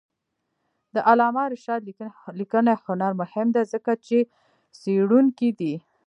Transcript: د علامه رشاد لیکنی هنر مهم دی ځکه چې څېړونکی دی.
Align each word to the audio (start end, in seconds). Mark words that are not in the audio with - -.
د 0.93 0.95
علامه 1.09 1.43
رشاد 1.53 1.81
لیکنی 2.39 2.73
هنر 2.85 3.11
مهم 3.21 3.47
دی 3.55 3.63
ځکه 3.73 3.91
چې 4.05 4.17
څېړونکی 4.79 5.49
دی. 5.59 5.73